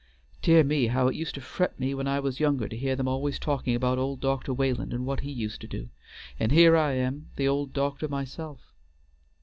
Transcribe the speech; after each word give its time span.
Dear 0.41 0.63
me, 0.63 0.87
how 0.87 1.07
it 1.09 1.15
used 1.15 1.35
to 1.35 1.41
fret 1.41 1.79
me 1.79 1.93
when 1.93 2.07
I 2.07 2.19
was 2.19 2.39
younger 2.39 2.67
to 2.67 2.75
hear 2.75 2.95
them 2.95 3.07
always 3.07 3.37
talking 3.37 3.75
about 3.75 3.99
old 3.99 4.19
Doctor 4.19 4.51
Wayland 4.51 4.93
and 4.93 5.05
what 5.05 5.19
he 5.19 5.29
used 5.31 5.61
to 5.61 5.67
do; 5.67 5.89
and 6.39 6.51
here 6.51 6.75
I 6.75 6.93
am 6.93 7.27
the 7.35 7.47
old 7.47 7.71
doctor 7.71 8.07
myself!" 8.07 8.73